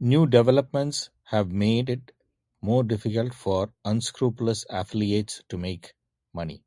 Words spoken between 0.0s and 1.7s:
New developments have